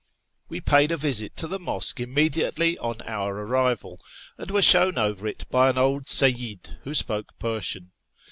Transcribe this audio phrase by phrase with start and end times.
[0.49, 4.01] We paid a visit to the mosque immediately on our arrival,
[4.35, 7.91] and were shown over it by an old Seyyid who spoke Persian.